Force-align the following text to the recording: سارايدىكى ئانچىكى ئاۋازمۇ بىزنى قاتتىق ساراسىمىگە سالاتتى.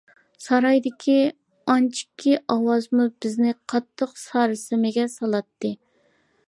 سارايدىكى 0.43 1.17
ئانچىكى 1.73 2.33
ئاۋازمۇ 2.55 3.07
بىزنى 3.25 3.55
قاتتىق 3.73 4.19
ساراسىمىگە 4.27 5.09
سالاتتى. 5.19 5.75